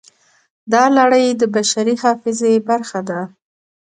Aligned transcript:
دا 0.71 0.83
لړۍ 0.97 1.25
د 1.35 1.43
بشري 1.55 1.95
حافظې 2.03 2.53
برخه 2.69 2.99
ده. 3.09 3.21